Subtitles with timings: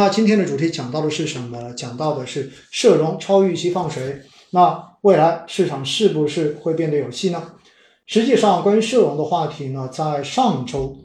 [0.00, 1.74] 那今天的主题讲到的是什么？
[1.74, 7.52] 讲到的是社融超预期放水，那未来市场是不是会变得有戏呢？
[8.06, 10.96] 实际上，关于社融的话题呢，在上周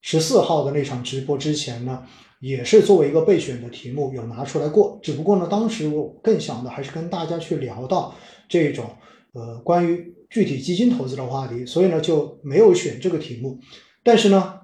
[0.00, 2.02] 十四号的那场直播之前呢，
[2.40, 4.98] 也是作为一个备选的题目有拿出来过。
[5.00, 8.12] 只不过呢，当时我更想的还是跟大家去聊到
[8.48, 8.84] 这种
[9.32, 13.60] 呃关于具体基金投资的话题，所以呢就没有选这个题目。
[14.02, 14.54] 但是呢。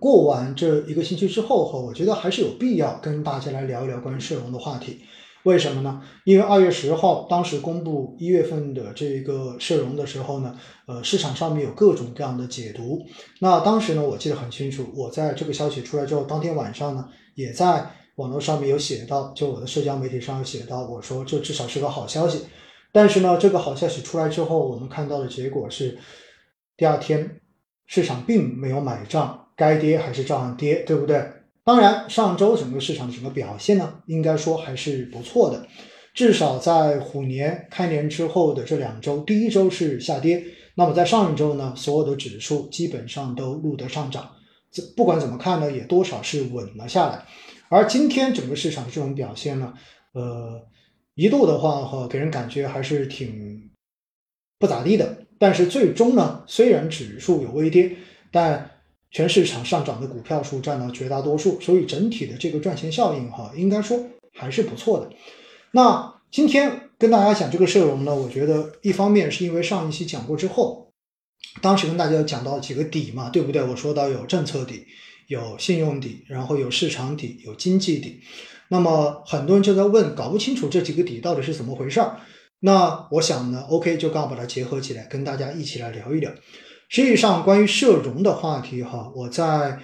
[0.00, 5.00] 过完这一个星期之后哈，我觉得还是有必要跟大家来聊一聊关于社融的话题。
[5.44, 6.02] 为什么呢？
[6.24, 10.54] 因为二月十号当时公布一月份的这个社融的时候呢，
[10.86, 13.00] 呃，市场上面有各种各样的解读。
[13.40, 22.44] 那当时呢，我记得很清楚，我在这个消息出来之后，当天晚上呢，也在网络上面有写到，就我的社交媒体上有写到，我说这至少是个好消息。
[22.92, 25.98] 但是呢，这个好消息出来之后，我们看到的结果是，
[26.76, 27.40] 第二天
[27.86, 29.47] 市场并没有买账。
[29.58, 31.22] 该跌还是照样跌，对不对？
[31.64, 35.66] 当然，上周整个市场的整个表现呢，应该说还是不错的。
[36.14, 40.42] 至少在虎年开年之后的这两周，第一周是下跌，
[40.76, 44.30] 那么在上一周呢，所有的指数基本上都录得上涨。
[44.70, 47.24] 这不管怎么看呢，也多少是稳了下来。
[47.68, 49.74] 而今天整个市场的这种表现呢，
[50.14, 50.66] 呃，
[51.14, 53.70] 一度的话哈，给人感觉还是挺
[54.58, 55.26] 不咋地的。
[55.38, 57.96] 但是最终呢，虽然指数有微跌，
[58.32, 58.70] 但
[59.10, 63.98] 全市场上涨的股票数占了绝大多数，所以整体的这个赚钱效应哈，应该说
[64.34, 65.10] 还是不错的。
[65.72, 70.92] 那今天跟大家讲这个社融呢，我觉得一方面是因为上一期讲过之后，
[71.62, 73.62] 当时跟大家讲到几个底嘛，对不对？
[73.62, 74.86] 我说到有政策底、
[75.26, 78.20] 有信用底，然后有市场底、有经济底。
[78.68, 82.20] 那么很多人就在问，搞不清楚这几个底到底是怎么回事儿。
[82.60, 86.30] 那我想呢，OK，就刚好把它结合起来，跟大家一起来聊一聊。
[86.88, 89.78] 实际上，关于社融的话题，哈，我在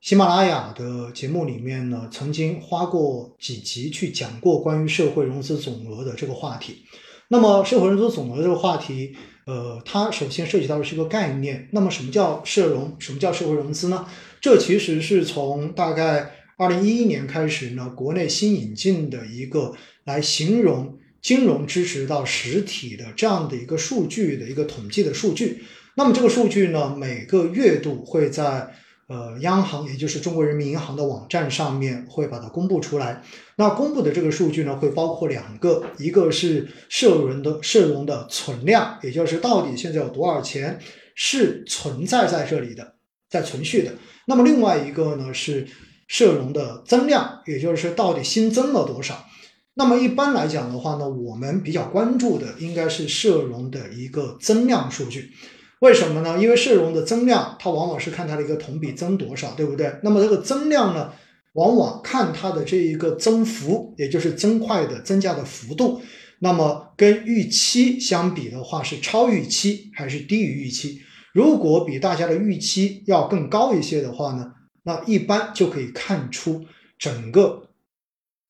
[0.00, 6.82] 喜马拉雅的节目里面呢，曾经花过几集去讲过关于社会融资总额的这个话题。
[7.28, 9.14] 那么，社会融资总额这个话题，
[9.46, 11.68] 呃，它首先涉及到的是一个概念。
[11.70, 12.96] 那么，什么叫社融？
[12.98, 14.04] 什么叫社会融资呢？
[14.40, 19.72] 这其实是从大概二零一一年开始呢，国内新引进的一个
[20.02, 25.62] 来形容金融支持到实体的这样的一个数据的一个统计的数据。
[25.94, 28.74] 那么这个数据呢，每个月度会在
[29.08, 33.22] 呃央行，也就是中国人民银行的网站上面会把它公布出来。
[33.56, 40.78] 那公布的这个数据呢，会包括两个，一个是社融的社融的存量，也就是到底现在有多少钱
[41.14, 42.94] 是存在在这里的，
[43.28, 43.92] 在存续的。
[44.26, 45.66] 那么另外一个呢是
[46.08, 49.26] 社融的增量，也就是到底新增了多少。
[49.74, 55.32] 那么一般来讲的话呢，我们比较关注的应该是社融的一个增量数据。
[55.82, 56.38] 为什么呢？
[56.40, 59.92] 因为社融的增量，它往往是看它的一个同比增多少，对不对？
[60.04, 61.12] 那么这个增量呢，
[61.54, 66.00] 往往看它的这一个增幅，也就是增快的增加的幅度。
[66.38, 71.02] 那么跟预期相比的话，是超预期还是低于预期？
[71.34, 74.52] 如果比大家的预期要更高一些的话呢，
[74.84, 76.64] 那一般就可以看出
[76.96, 77.70] 整个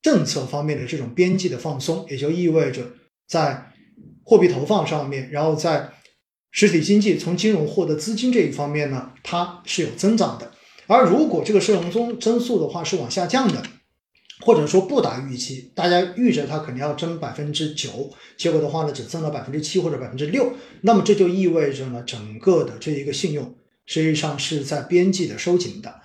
[0.02, 2.82] 政策方面的这种边际的放松，也就意味着
[3.26, 3.72] 在
[4.22, 5.90] 货币投放上面，然后在
[6.52, 10.52] 实体经济从金融获得资金这一方面呢，它是有增长的。
[10.86, 13.62] 而如果这个社融增增速的话是往下降的，
[14.40, 20.52] 或者说不达预期，大家预着它肯定要增百分之九，结果的话呢只增了百分之七或者百分之六，
[20.82, 23.54] 那么这就意味着呢整个的这一个信用
[23.86, 26.00] 实际上是在边际的收紧的。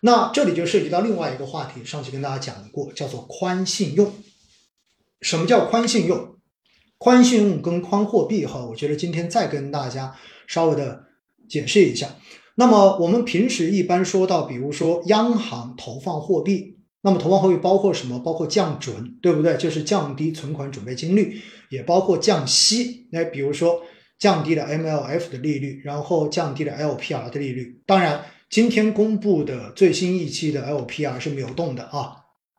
[0.00, 4.12] 那这里就涉及到另外一个话题，上期跟大家讲过，叫做宽信用。
[5.20, 6.34] 什么叫宽信用？
[7.02, 10.14] 宽信用跟宽货币哈，我觉得今天再跟大家
[10.46, 11.06] 稍微的
[11.48, 12.06] 解释一下。
[12.54, 18.20] 那么我们平时一般说到，比如说央行投放货币，那么投放货币包括什么？
[18.20, 19.56] 包括降准，对不对？
[19.56, 23.08] 就是降低存款准备金率，也包括降息。
[23.10, 23.80] 那比如说
[24.20, 27.82] 降低了 MLF 的利率，然后降低了 LPR 的利率。
[27.84, 32.14] 当然，今天公布的最新一期的 LPR 是没有动的啊，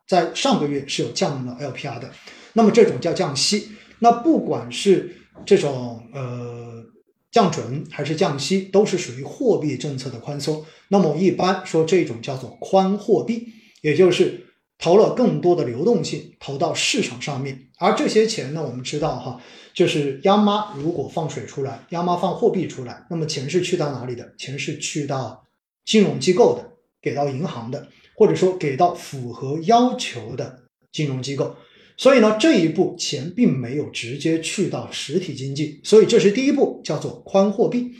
[0.06, 2.12] 在上个月是有降了 LPR 的。
[2.52, 3.70] 那么这种叫降息。
[4.04, 5.16] 那不管是
[5.46, 6.84] 这种呃
[7.32, 10.66] 降准还是降息，都是属于货币政策的宽松。
[10.90, 13.48] 那么一般说这种叫做宽货币，
[13.82, 14.46] 也就是
[14.78, 17.70] 投了更多的流动性投到市场上面。
[17.78, 19.42] 而这些钱呢，我们知道哈，
[19.74, 24.36] 就是央妈如果放水出来，央妈放货币出来，那么钱是去到哪里的？
[24.38, 25.46] 钱是去到
[25.86, 26.72] 金融机构的，
[27.02, 31.56] 给到银行的，或者说给到符合要求的金融机构。
[31.98, 37.94] 所以呢，这一步钱并没有直接去到实体经济，所以这是第一步，叫做宽货币。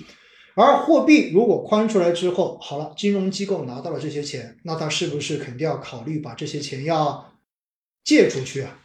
[0.56, 7.34] 而货币如果宽出来之后，好了，金融机构拿到了这些钱，那他是不是肯定要考虑把这些钱要
[8.04, 8.80] 借出去啊？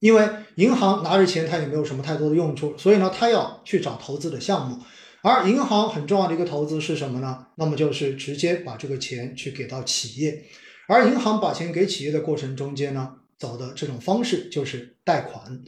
[0.00, 4.78] 因为银行拿着钱，它也没有什么太多的用处，所以呢，他要去找投资的项目。
[5.22, 7.46] 而银行很重要的一个投资是什么呢？
[7.56, 10.44] 那么就是直接把这个钱去给到企业。
[10.86, 15.62] 而银行把钱给企业的过程中间呢，走的这种方式就是贷款。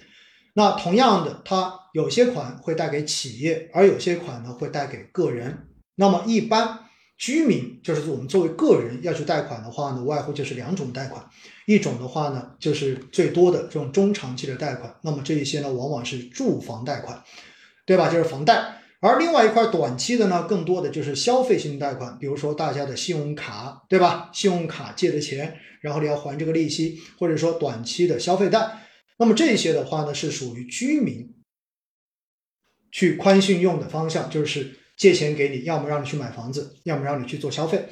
[0.55, 5.69] 那同样的，它有些款会贷给企业，而有些款呢会贷给个人。
[5.95, 6.81] 那么一般
[7.17, 11.25] 居民就是我们作为个人要去贷款的话呢，无外乎就是两种贷款，
[11.67, 14.95] 一种的话呢就是最多的这种中长期的贷款。
[15.03, 17.23] 那么这一些呢往往是住房贷款，
[17.87, 18.09] 对吧？
[18.09, 18.78] 就是房贷。
[19.01, 24.29] 而另外一块短期的呢，更多的就是消费性贷款，比如说大家的信用卡，对吧？
[24.33, 28.81] 信用卡借的钱，然后你要还这个利息，或者说短期的消费贷，
[29.19, 31.33] 那么这些的话呢，是属于居民
[32.91, 37.85] 去宽信用的方向，就是借钱给你，要么让你去买房子，要么让你去做消费。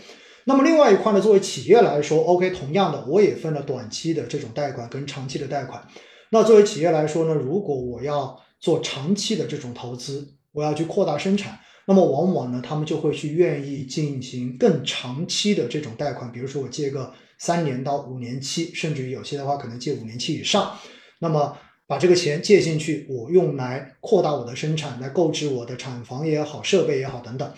[0.45, 5.87] 那么另外一块呢，作为企业来说，OK，同样的，我也分了短期的这种贷款跟长期的贷款。
[6.31, 20.79] 那作为企业来说呢，如果我要做长期的这种投资，我要去扩大生产，那么往往呢，他们就会去愿意进行更长期的这种贷款，比如说我借个三年到五年期，甚至于有些的话可能借五年期以上，
[21.19, 21.55] 那么
[21.87, 27.53] 把这个钱借进去，我用来扩大我的生产，来购置我的厂房也好，设备也好等等。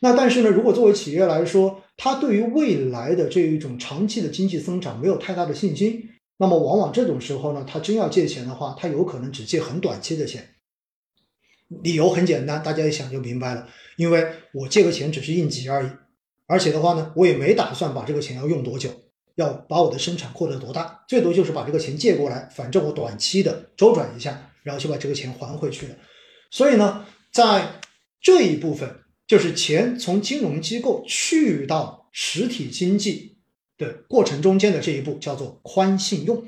[0.00, 6.08] 那但是呢，如果作为企业来说，它对于未来的这一种长期的经济增长没有太大的信心，
[6.38, 10.53] 那么往往这种时候呢，他真要借钱的话，他有可能只借很短期的钱。
[11.82, 13.68] 理由很简单，大家一想就明白了。
[13.96, 15.88] 因为我借个钱只是应急而已，
[16.46, 18.90] 而且的话呢，我也没打算把这个钱要用多久，
[19.36, 25.94] 要把我的生产扩得多大，最多就是把这个钱借过来，反正我短期的周转一下，然后就把这个钱还回去了。
[26.50, 27.80] 所以呢，在
[28.20, 33.38] 这一部分，就是钱从金融机构去到实体经济
[33.76, 36.44] 的过程中间的这一步，叫做宽信用。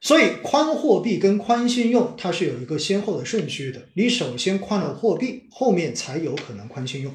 [0.00, 3.88] 所以宽货币跟宽信用，它是有一个先后的顺序的。
[3.94, 7.14] 你首先宽了货币，后面才有可能宽信用。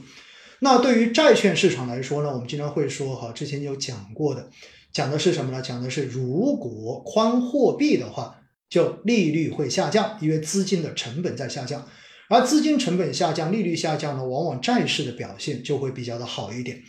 [0.59, 4.49] 那对于债券市场来说呢，我们经常会说哈，之前有讲过的，
[4.93, 5.61] 讲的是什么呢？
[5.61, 8.37] 讲的是如果宽货币的话，
[8.69, 11.87] 就利率会下降，因为资金的成本在下降，
[12.29, 16.81] 而资金成本下降，利率下降呢，往往债市的表现就会比较的好一点。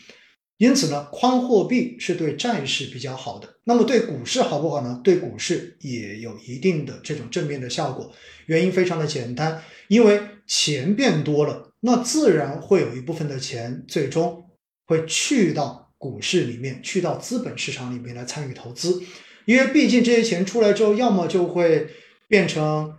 [0.58, 3.56] 因此呢，宽货币是对债市比较好的。
[3.64, 5.00] 那么对股市好不好呢？
[5.04, 8.10] 对股市也有一定的这种正面的效果。
[8.46, 14.48] 原因非常的简单，因为钱变多了，那自然会有一部分的钱最终
[14.86, 19.02] 会去到股市里面，去到资本市场里面来参与投资。
[19.44, 21.86] 因为毕竟这些钱出来之后，要么就会
[22.28, 22.94] 变成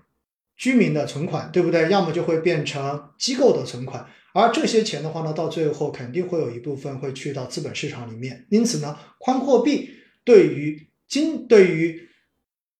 [0.56, 1.90] 居民的存款，对不对？
[1.90, 4.08] 要么就会变成机构的存款。
[4.40, 9.90] 而这些钱的话呢，到最后肯定会有一部分会去到资本市场里面，因此呢，宽货币
[10.24, 12.08] 对于金、对于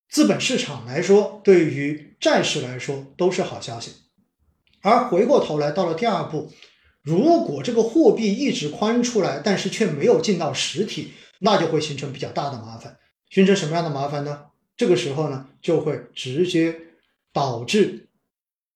[0.08, 3.92] 资本市场来说，对于债市来说都是好消息。
[4.84, 6.54] 而回过头来到了第二步，
[7.02, 13.00] 如果这个货币一直宽出来，但是却没有进到实体，那就会形成比较大的麻烦。
[13.32, 14.46] 形成什么样的麻烦呢？
[14.76, 16.80] 这个时候呢，就会直接
[17.34, 18.10] 导致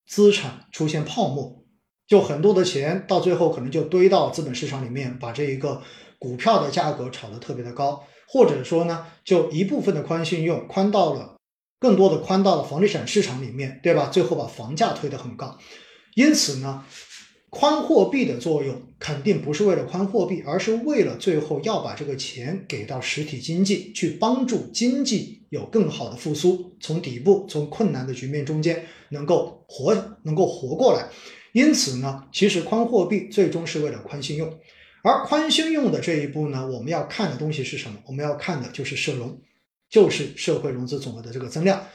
[0.07, 1.60] 资产出现泡沫。
[2.11, 5.81] 就很多的钱到最后可能就堆到资本市场里面，把这一个
[6.19, 11.37] 股票的价格炒得特别的高，或者说呢，就一部分的宽信用宽到了
[11.79, 14.09] 更多的宽到了房地产市场里面，对吧？
[14.11, 15.57] 最后把房价推得很高。
[16.15, 16.83] 因此呢，
[17.49, 31.07] 宽货币的作用肯定不是为了宽货币，而是为了最后要把这个钱给到实体经济，去帮助经济有更好的复苏，从底部从困难的局面中间能够活能够活过来。
[31.53, 34.59] 因此呢，其实宽货币最终是为了宽信用，
[35.03, 37.97] 而宽信用的这一步呢，我们要看的东西是什么？
[38.05, 39.41] 我们要看的就是社融，
[39.89, 41.85] 就是社会融资总额的这个增量。